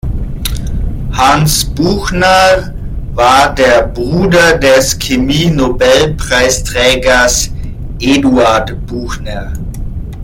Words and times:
Hans 1.13 1.63
Buchner 1.75 2.73
war 3.13 3.53
der 3.53 3.85
Bruder 3.89 4.57
des 4.57 4.97
Chemie-Nobelpreisträgers 4.97 7.51
Eduard 7.99 8.83
Buchner. 8.87 9.53